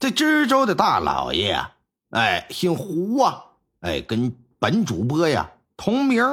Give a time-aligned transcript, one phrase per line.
[0.00, 1.74] 这知州的大老爷啊，
[2.10, 3.44] 哎，姓胡啊，
[3.80, 6.24] 哎，跟本主播呀同名，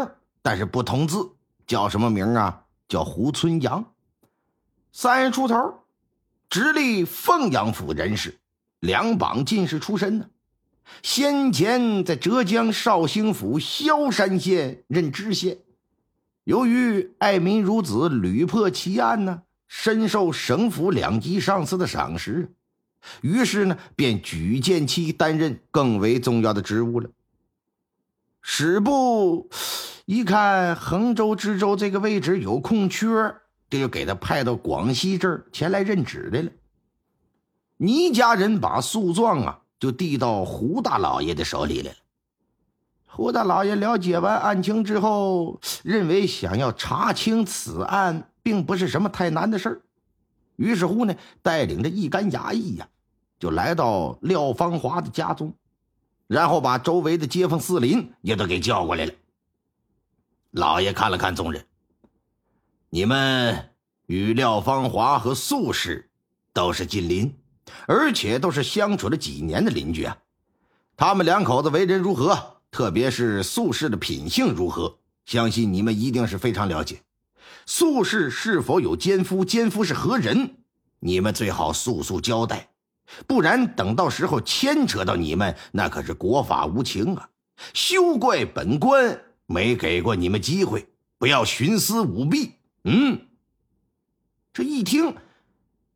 [0.43, 1.31] 但是不同字，
[1.65, 2.61] 叫什么名啊？
[2.87, 3.83] 叫胡春阳，
[4.91, 5.79] 三十出头，
[6.47, 8.37] 直隶凤阳府人士，
[8.81, 10.27] 两榜进士出身呢。
[11.01, 15.57] 先前在浙江绍兴府萧山县任知县，
[16.43, 22.53] 由于爱民如子，屡破奇案呢，深受省府两级上司的赏识。
[23.21, 27.09] 于是呢，便举荐其担任更为重要的职务了。
[28.41, 29.49] 史部
[30.05, 33.35] 一看衡州知州这个位置有空缺，
[33.69, 36.51] 这就给他派到广西这儿前来任职来了。
[37.77, 41.97] 倪家人把诉状啊，就递到胡大老爷的手里来了。
[43.07, 49.81] 胡大老爷了解完案情之后，认为想要查清此案，并不是什么太难的事儿。
[50.57, 52.87] 于是乎呢，带领着一干衙役呀。
[53.45, 55.53] 就来到廖芳华的家中，
[56.25, 59.13] 然后把周围的街坊四邻也都给叫过来了。
[60.49, 61.63] 老爷看了看众人，
[62.89, 63.69] 你们
[64.07, 66.09] 与廖芳华和素氏
[66.53, 67.37] 都是近邻，
[67.87, 70.17] 而且都是相处了几年的邻居啊。
[70.97, 77.03] 他们两口子为人如何，特别是素氏的品性如何，相信你们一定是非常了解。
[77.67, 80.55] 素氏是否有奸夫，奸夫是何人，
[80.97, 82.69] 你们最好速速交代。
[83.27, 87.29] 不然，等到时候牵扯到你们，那可是国法无情啊！
[87.73, 92.53] 休怪本官没给过你们机会，不要徇私舞弊。
[92.83, 93.27] 嗯，
[94.51, 95.15] 这一听，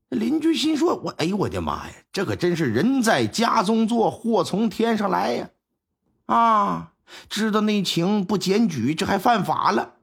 [0.10, 5.50] 邻居心说：“我哎呦我的妈呀，这可真是人在家中坐，祸从天上来呀！
[6.28, 6.94] 啊，
[7.28, 9.96] 知道内情不检举，这还犯法了。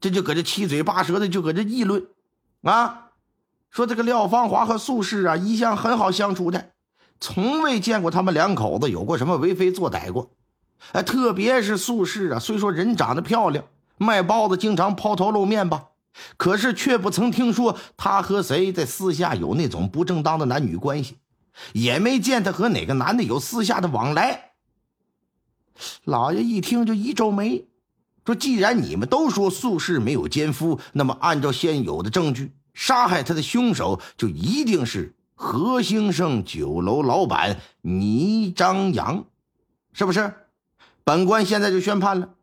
[0.00, 2.08] 这就搁这七嘴八舌的就搁这议论，
[2.62, 3.10] 啊。”
[3.72, 6.72] 说这个廖芳华和素氏啊，一向很好相处的，
[7.18, 10.30] 从未见过他们两口子有过什么为非作歹过。
[10.92, 13.64] 哎，特别是素氏啊，虽说人长得漂亮，
[13.96, 15.84] 卖包子经常抛头露面吧，
[16.36, 21.16] 可是却不曾听说他和谁在私下有那种不正当的男女关系，
[21.72, 24.50] 也没见他和哪个男的有私下的往来。
[26.04, 27.64] 老爷一听就一皱眉，
[28.26, 39.24] 说：“既然你们都说素氏没有奸夫，那么按照现有的证据。”杀害他的凶手就一定是何兴盛酒楼老板倪张扬，
[39.92, 40.32] 是不是？
[41.04, 42.34] 本官现在就宣判了，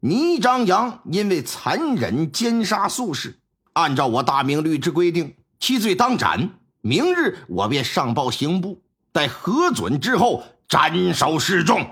[0.00, 3.38] 倪张扬因为残忍奸杀素氏，
[3.74, 6.50] 按照我大明律之规定，其罪当斩。
[6.80, 8.82] 明日我便上报刑部，
[9.12, 11.86] 待核准之后斩首示众。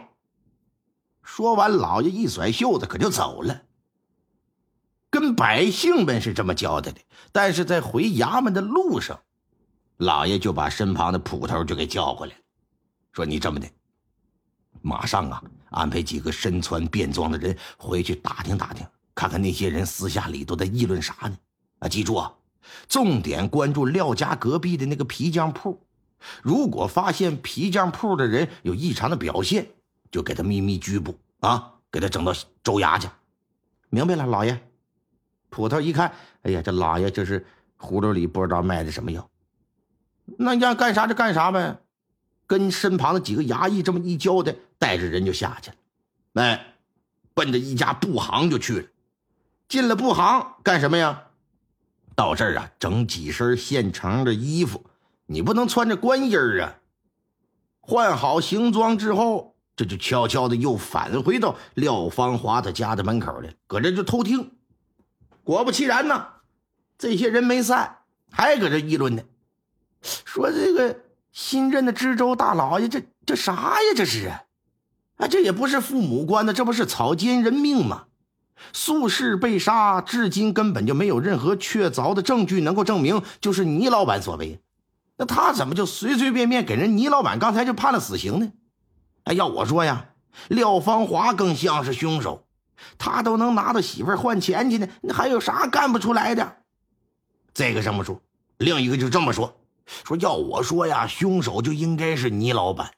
[1.22, 3.62] 说完，老爷一甩袖子，可就走了。
[5.18, 7.00] 跟百姓们是这么交代的，
[7.32, 9.18] 但是在回衙门的路上，
[9.96, 12.38] 老爷就把身旁的捕头就给叫过来了，
[13.12, 13.66] 说：“你这么的，
[14.82, 21.38] 马上啊，安排几个身穿便装的人回去打听打听，看看那些人私下里都在议论啥呢？
[21.78, 22.30] 啊，记住啊，
[22.86, 25.82] 重点关注廖家隔壁的那个皮匠铺，
[26.42, 29.66] 如果发现皮匠铺的人有异常的表现，
[30.10, 33.08] 就给他秘密拘捕啊，给他整到州衙去。
[33.88, 34.60] 明白了，老爷。”
[35.56, 36.12] 捕头一看，
[36.42, 37.46] 哎呀，这老爷这是
[37.80, 39.26] 葫芦里不知道卖的什么药，
[40.36, 41.78] 那让干啥就干啥呗，
[42.46, 45.76] 跟身旁的几个衙役这么一交代，带着人就下去了，
[46.42, 46.74] 哎，
[47.32, 48.86] 奔着一家布行就去了。
[49.66, 51.22] 进了布行干什么呀？
[52.14, 54.84] 到这儿啊，整几身现成的衣服，
[55.24, 56.76] 你不能穿着官衣儿啊。
[57.80, 64.50] 换好行装之后，这就悄悄的又返回到廖芳华的家的门口了，搁这就偷听。
[65.46, 66.26] 果不其然呢，
[66.98, 67.98] 这些人没散，
[68.32, 69.22] 还搁这议论呢，
[70.02, 73.94] 说这个新任的知州大老爷，这这啥呀？
[73.94, 74.42] 这是啊，
[75.18, 78.06] 啊，这也不是父母官的，这不是草菅人命吗？
[78.72, 84.60] 苏氏被杀，至今根本就没有任何确凿的证据能够证明就是倪老板所为，
[85.16, 88.50] 那他怎么就随随便便给人倪老板刚才就判了死刑呢？
[89.22, 90.08] 哎，要我说呀，
[90.48, 92.45] 廖芳华更像是凶手。
[92.98, 96.56] 他都能拿到媳妇换钱去呢，那还有啥干不出来的？
[97.54, 98.20] 这个这么说，
[98.58, 99.56] 另一个就这么说。
[100.04, 102.90] 说要我说呀，凶手就应该是倪老板。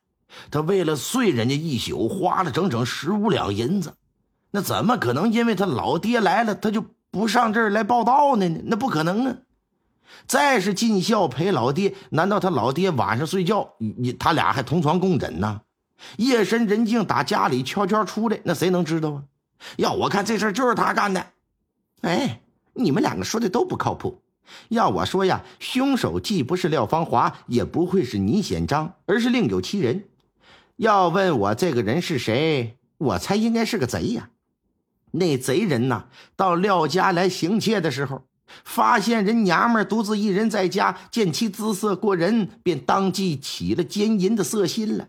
[0.51, 3.95] 他为了睡人家一宿，花了整整十五两银子，
[4.51, 8.49] 那怎么可能因为他老爹来了，他就不上这儿来报道呢？
[8.65, 9.37] 那不可能啊！
[10.27, 15.61] 再是尽孝陪老爹，难道他老爹晚上睡觉，你他俩还同床共枕呢？
[16.17, 19.23] 夜深人静打家里悄悄出来，那谁能知道啊？
[19.77, 21.27] 要我看这事就是他干的。
[22.03, 22.41] 哎，
[22.75, 24.23] 你们两个说的都不靠谱。
[24.69, 30.05] 要我说呀，凶手既不是廖芳华，也不会是倪显章，而是另有其人。
[30.77, 34.31] 要问我这个人是谁，我猜应该是个贼呀。
[35.11, 36.05] 那贼人呐，
[36.37, 38.23] 到廖家来行窃的时候，
[38.65, 45.09] 发现人娘们独自一人在家，见其姿色过人，便当即起了奸淫的色心了。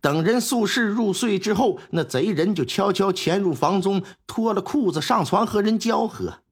[0.00, 6.42] 等人宿世入睡之后，那贼人就悄悄潜入房中，脱了裤子上床和人交合。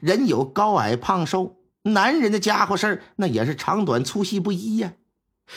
[0.00, 4.92] 人有高矮胖瘦，男人的家伙事儿那也是长短粗细不一呀。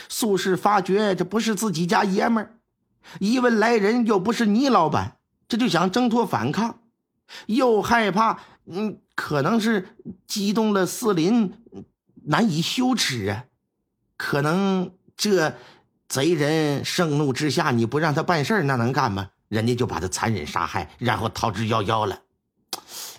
[0.07, 2.59] 宿氏发觉这不是自己家爷们儿，
[3.19, 5.17] 一问来人又不是倪老板，
[5.49, 6.79] 这就想挣脱反抗，
[7.47, 9.89] 又害怕，嗯，可能是
[10.25, 11.53] 激动了四邻，
[12.23, 13.45] 难以羞耻啊。
[14.15, 15.55] 可能这
[16.11, 19.29] 贼人盛怒之下，你不让他办事那能干吗？
[19.47, 22.19] 人家就把他残忍杀害，然后逃之夭夭了。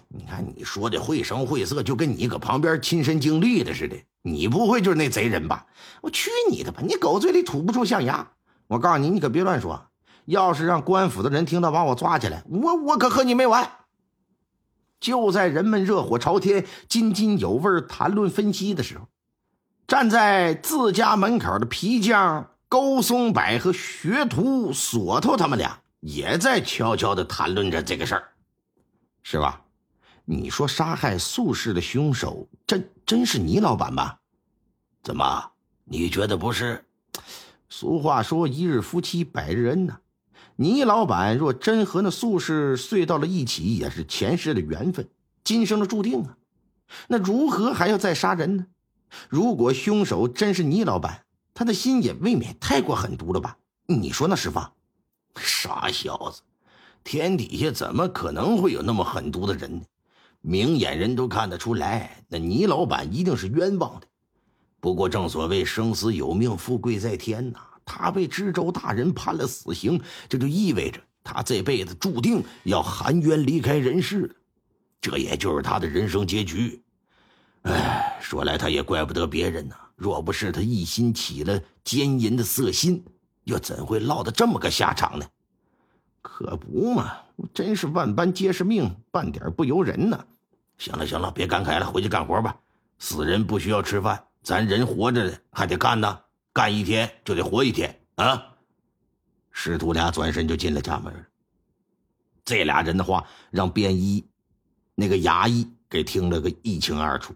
[0.08, 3.96] 你看你说的绘声绘色，就跟你搁旁边亲身经历的似的。
[4.20, 5.64] 你不会就是那贼人吧？
[6.02, 6.82] 我去你的吧！
[6.86, 8.28] 你狗嘴里吐不出象牙！
[8.66, 9.86] 我告诉你，你可别乱说。
[10.26, 13.70] 要是让官府的人听到，把我抓起来，我我可和你没完。
[15.00, 19.08] 就在人们热火朝天、津津有味谈论分析的时候，
[19.88, 28.32] 站在自家门口的皮匠高松柏和学徒锁头他们俩也在悄悄的谈论着这个事儿，
[29.22, 29.62] 是吧？
[30.24, 34.18] 你说杀害素氏的凶手真真是倪老板吧？
[35.02, 35.52] 怎么
[35.84, 36.82] 你觉得不是？
[37.68, 39.98] 俗话说一日夫妻百日恩呐。
[40.56, 45.06] 倪老板若真和那素氏睡到了一起，也是前世的缘分，
[45.44, 46.38] 今生的注定啊。
[47.08, 48.66] 那如何还要再杀人呢？
[49.28, 53.56] 如果凶手真是倪老板，他的心也未免太过狠毒了吧？
[53.86, 54.60] 你说呢，师傅？
[55.36, 56.42] 傻小子，
[57.04, 59.84] 天底下怎么可能会有那么狠毒的人呢？
[60.40, 64.06] 明眼人都看得出来，那倪老板一定是冤枉的。
[64.80, 67.60] 不过正所谓生死有命，富贵在天呐。
[67.84, 74.34] 他被知州大人判了死刑，这就意味着他这辈子注定要含冤离开人世
[75.00, 76.80] 这也就是他的人生结局。
[77.62, 79.76] 哎，说来他也怪不得别人呐。
[79.96, 83.04] 若不是他一心起了奸淫的色心，
[83.44, 85.26] 又怎会落得这么个下场呢？
[86.20, 87.16] 可不嘛，
[87.52, 90.24] 真是万般皆是命，半点不由人呐。
[90.78, 92.56] 行了行了，别感慨了，回去干活吧。
[92.98, 96.20] 死人不需要吃饭，咱人活着还得干呢，
[96.52, 98.54] 干一天就得活一天啊！
[99.50, 101.12] 师徒俩转身就进了家门。
[102.44, 104.24] 这俩人的话让便衣
[104.94, 107.34] 那个衙役给听了个一清二楚。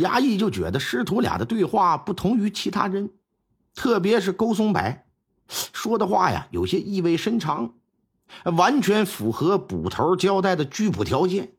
[0.00, 3.10] 衙役就觉得师徒俩的对话不同于其他人，
[3.74, 4.98] 特别是勾松柏
[5.46, 7.74] 说的话呀，有些意味深长，
[8.44, 11.52] 完全符合捕头交代的拘捕条件。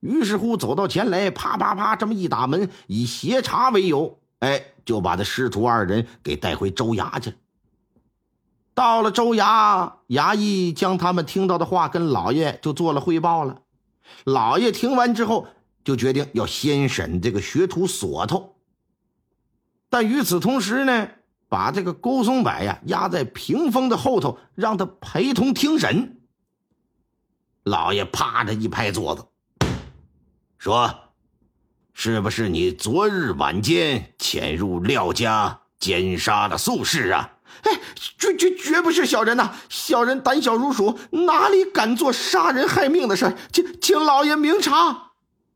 [0.00, 7.36] 于是乎，走到前来，啪啪啪，这么一打门，以协查为由，哎，就把他师徒二人给带回州衙去了。
[8.74, 13.60] 到了州衙，衙役将他们听到的话跟老爷就做了汇报了。
[14.24, 15.46] 老爷听完之后，
[15.84, 18.56] 就决定要先审这个学徒锁头。
[19.88, 21.08] 但与此同时呢，
[21.48, 26.20] 把这个勾松柏呀压在屏风的后头，让他陪同听审。
[27.64, 29.26] 老爷啪的一拍桌子。
[30.58, 30.94] 说，
[31.92, 37.34] 是不是你昨日晚间潜入廖家奸杀了素氏啊？
[37.64, 37.80] 哎，
[38.18, 39.52] 绝绝绝不是小人呐！
[39.68, 45.11] 小人胆小如鼠，哪里敢做杀人害命的事请请老爷明察。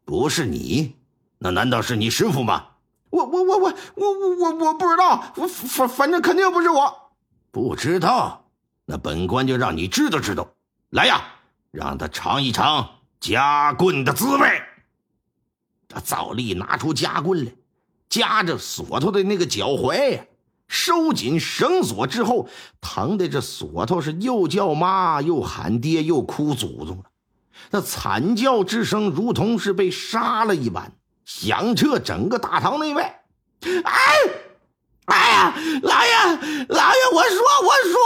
[0.06, 0.94] 不是你，
[1.38, 2.64] 那难道是你师傅吗？
[3.10, 5.34] 我我我我我我我我不知道，
[5.68, 7.10] 反反正肯定不是我。
[7.50, 8.46] 不知道，
[8.84, 10.48] 那本官就让你知道知道。
[10.90, 11.25] 来呀，
[11.72, 14.62] 让他尝一尝夹棍的滋味。
[15.88, 17.52] 这赵丽拿出夹棍来，
[18.08, 20.25] 夹着锁头的那个脚踝呀，
[20.68, 22.48] 收紧绳索之后，
[22.80, 27.04] 疼的这锁头是又叫妈又喊爹又哭祖宗了。
[27.70, 30.92] 那惨叫之声如同是被杀了一般，
[31.25, 33.22] 响彻整个大堂内外。
[33.84, 33.92] 哎，
[35.06, 37.98] 哎呀，老爷，老爷，我说，我说，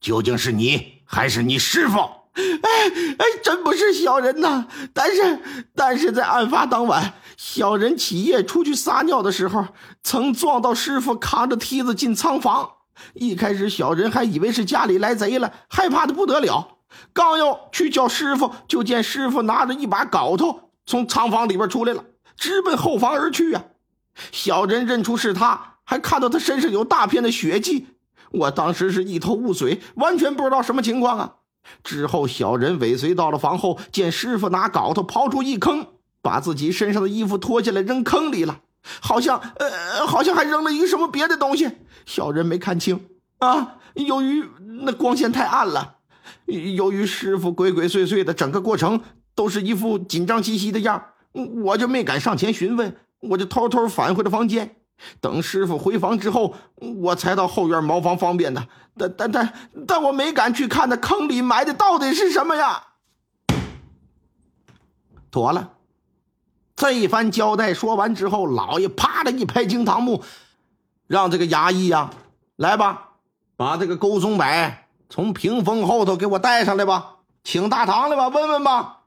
[0.00, 1.98] 究竟是你还是你师傅？
[2.36, 2.70] 哎
[3.18, 4.66] 哎，真不是小人呐！
[4.92, 5.40] 但是
[5.74, 9.66] 但是在案发当晚，小人起夜出去撒尿的时候，
[10.02, 12.70] 曾撞到师傅扛着梯子进仓房。
[13.14, 16.75] 一开始，小人还以为是家里来贼了，害怕的不得了。
[17.12, 22.04] 刚要去叫师傅，就见师傅拿着一把镐头从仓房里边出来了，
[22.36, 23.64] 直奔后房而去啊！
[24.32, 27.86] 小人认出是他，还看到他身上有大片的血迹。
[28.32, 31.34] 我当时是一头雾水，完全不知道什么情况啊！
[31.82, 35.86] 之后，小人尾随到了房后，见师傅拿镐头刨出一坑，
[36.22, 38.60] 把自己身上的衣服脱下来扔坑里了，
[39.00, 41.70] 好像呃，好像还扔了一个什么别的东西。
[42.04, 43.06] 小人没看清
[43.38, 44.48] 啊，由于
[44.82, 45.95] 那光线太暗了，
[46.44, 49.00] 由于师傅鬼鬼祟祟的，整个过程
[49.34, 51.02] 都是一副紧张兮兮的样
[51.32, 54.76] 我就没敢上前询问，我就偷偷返回了房间。
[55.20, 56.54] 等师傅回房之后，
[57.02, 58.66] 我才到后院茅房方便的。
[58.96, 59.52] 但但但
[59.86, 62.82] 但我没敢去看那坑里埋的到底是什么呀！
[65.30, 65.72] 妥了，
[66.74, 70.22] 这一番交代说完之后，老爷啪的一拍惊堂木，
[71.06, 72.10] 让这个衙役呀，
[72.56, 73.16] 来吧，
[73.54, 74.46] 把这个勾松柏
[75.08, 79.02] 从屏风后头给我带上来吧，请大堂来吧，问问吧，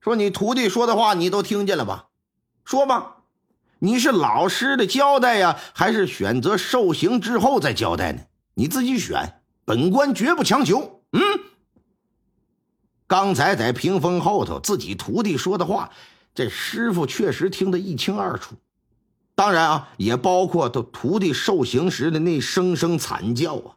[0.00, 2.06] 说你徒弟说的话你都听见了吧？
[2.64, 3.16] 说吧。
[3.80, 8.22] 你是老师的交代呀，还是选择受刑之后再交代呢？
[8.54, 11.02] 你自己选，本官绝不强求。
[11.12, 11.20] 嗯，
[13.06, 15.90] 刚才在屏风后头自己徒弟说的话，
[16.34, 18.54] 这师傅确实听得一清二楚。
[19.34, 23.76] 当然啊，也包括他徒弟受刑时的那声声惨叫啊。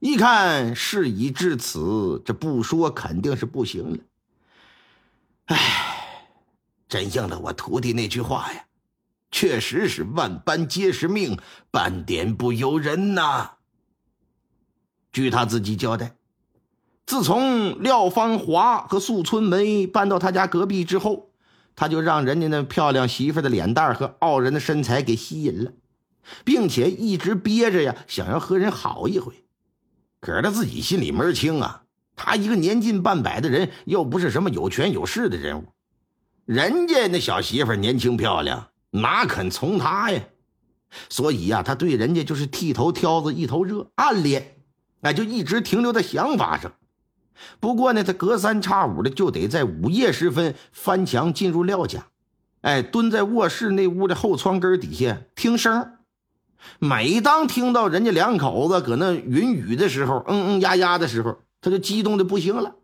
[0.00, 3.98] 一看事已至此，这不说肯定是不行了。
[5.46, 6.28] 唉，
[6.88, 8.64] 真应了我徒弟那句话呀。
[9.30, 11.38] 确实是万般皆是命，
[11.70, 13.56] 半点不由人呐。
[15.12, 16.14] 据他自己交代，
[17.04, 21.30] 自从廖芳华和素春梅搬到他家隔壁之后，
[21.74, 25.72] 他就让人家那漂亮媳妇的脸蛋和傲人的身材给吸引了，
[26.44, 29.44] 并且一直憋着呀，想要和人好一回。
[30.20, 31.82] 可是他自己心里门清啊，
[32.16, 35.66] 他一个年近半百的人，又不是什么有权有势的人物，
[36.44, 38.68] 人家那小媳妇年轻漂亮。
[38.90, 40.22] 哪肯从他呀？
[41.10, 44.56] 所以呀，他对人家就是剃头挑子一头热，暗恋，
[45.02, 46.72] 哎，就一直停留在想法上。
[47.60, 52.06] 不过呢，他隔三差五的就得在午夜时分翻墙进入廖家，
[52.62, 55.97] 哎，蹲在卧室那屋的后窗根底下听声。
[56.78, 62.76] 每当听到人家两口子搁那云雨的时候，嗯嗯呀呀的时候，他就激动的不行了。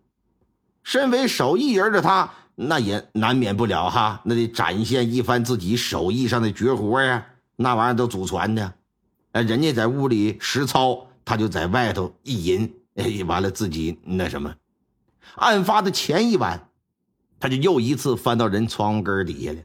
[0.82, 2.30] 身为手艺人的他。
[2.56, 7.26] 那也难免不了哈，那得展现一番自己手艺上的绝活呀。
[7.56, 8.74] 那玩意儿都祖传的，
[9.32, 14.54] 哎，人家在屋里实操，他就在外头一吟，哎，完了自己那什么。
[15.34, 16.68] 案发的前一晚，
[17.40, 19.58] 他就又一次翻到人窗户根底下了。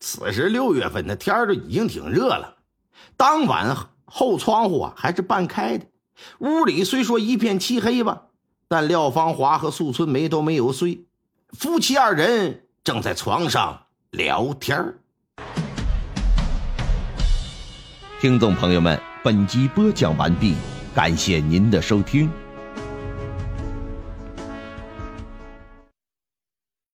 [0.00, 2.56] 此时六月份，那天儿都已经挺热了。
[3.16, 5.86] 当晚后窗户啊还是半开的，
[6.38, 8.22] 屋里虽说一片漆黑吧，
[8.68, 11.04] 但廖芳华和素春梅都没有睡。
[11.50, 14.94] 夫妻二人正在床上聊天
[18.20, 20.54] 听众朋友们，本集播讲完毕，
[20.94, 22.30] 感谢您的收听。